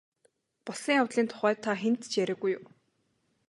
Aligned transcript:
Болсон 0.65 0.93
явдлын 1.01 1.27
тухай 1.29 1.55
та 1.63 1.71
хэнд 1.81 2.01
ч 2.11 2.13
яриагүй 2.23 2.51
юу? 2.57 2.65